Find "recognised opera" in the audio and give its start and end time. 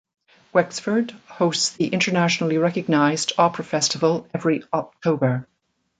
2.57-3.63